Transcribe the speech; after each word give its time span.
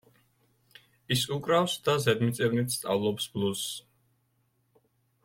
ის 1.15 1.25
უკრავს 1.35 1.75
და 1.89 1.95
ზედმიწევნით 2.05 2.73
სწავლობს 2.79 3.29
ბლუზს. 3.37 3.77